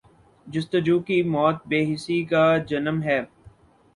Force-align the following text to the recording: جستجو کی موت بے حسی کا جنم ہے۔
جستجو 0.47 0.97
کی 0.99 1.21
موت 1.23 1.57
بے 1.67 1.79
حسی 1.93 2.17
کا 2.25 2.43
جنم 2.69 2.97
ہے۔ 3.03 3.19